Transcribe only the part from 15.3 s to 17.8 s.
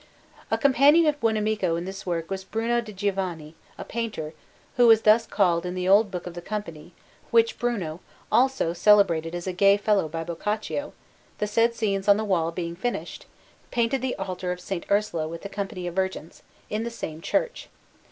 the company of virgins, in the same church.